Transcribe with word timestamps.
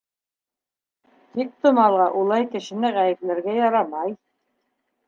Тоҡтомалға 1.35 2.09
улай 2.23 2.49
кешене 2.57 2.93
ғәйепләргә 2.99 3.57
ярамай. 3.61 4.19